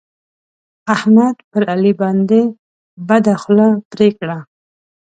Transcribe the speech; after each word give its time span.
احمد 0.95 1.35
پر 1.51 1.63
علي 1.73 1.93
باندې 2.01 2.41
بده 3.07 3.33
خوله 3.41 3.67
پرې 3.91 4.07
کړه. 4.19 4.37